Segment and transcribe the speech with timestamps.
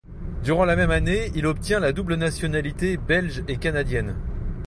[0.43, 4.15] Durant la même année, il obtient la double nationalité belge et canadienne.